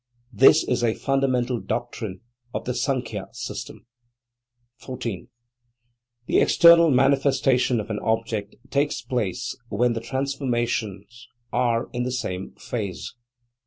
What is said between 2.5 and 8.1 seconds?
of the Sankhya system. 14. The external manifestation of an